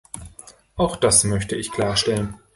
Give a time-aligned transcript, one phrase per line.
[0.77, 2.39] Auch das möchte ich klarstellen.